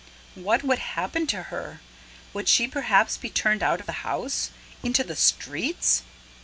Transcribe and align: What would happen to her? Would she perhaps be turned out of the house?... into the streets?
What 0.33 0.63
would 0.63 0.79
happen 0.79 1.27
to 1.27 1.43
her? 1.53 1.79
Would 2.33 2.47
she 2.49 2.67
perhaps 2.67 3.17
be 3.17 3.29
turned 3.29 3.61
out 3.61 3.79
of 3.81 3.85
the 3.85 3.91
house?... 4.01 4.49
into 4.81 5.03
the 5.03 5.15
streets? 5.15 6.01